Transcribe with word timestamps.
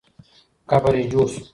قبر 0.69 0.93
یې 0.99 1.05
جوړ 1.11 1.25
سو. 1.33 1.41